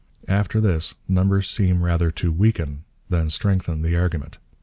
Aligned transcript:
After 0.27 0.59
this, 0.59 0.95
numbers 1.07 1.47
seem 1.47 1.83
rather 1.83 2.09
to 2.09 2.31
weaken 2.31 2.85
than 3.11 3.29
strengthen 3.29 3.83
the 3.83 3.95
argument. 3.95 4.39